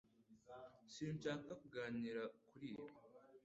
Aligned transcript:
Sinshaka 0.93 1.51
kuganira 1.61 2.21
kuri 2.47 2.67
ibi 2.71 2.85